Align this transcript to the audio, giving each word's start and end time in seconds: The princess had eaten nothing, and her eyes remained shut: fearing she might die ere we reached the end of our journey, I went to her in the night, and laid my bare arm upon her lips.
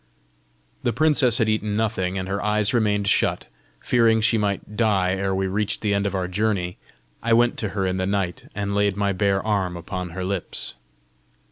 The 0.81 0.93
princess 0.93 1.37
had 1.37 1.47
eaten 1.47 1.77
nothing, 1.77 2.17
and 2.17 2.27
her 2.27 2.41
eyes 2.41 2.73
remained 2.73 3.07
shut: 3.07 3.45
fearing 3.81 4.19
she 4.19 4.35
might 4.35 4.75
die 4.75 5.13
ere 5.13 5.35
we 5.35 5.45
reached 5.45 5.81
the 5.81 5.93
end 5.93 6.07
of 6.07 6.15
our 6.15 6.27
journey, 6.27 6.77
I 7.21 7.33
went 7.33 7.55
to 7.59 7.69
her 7.77 7.85
in 7.85 7.97
the 7.97 8.07
night, 8.07 8.45
and 8.55 8.73
laid 8.73 8.97
my 8.97 9.13
bare 9.13 9.45
arm 9.45 9.77
upon 9.77 10.09
her 10.09 10.25
lips. 10.25 10.73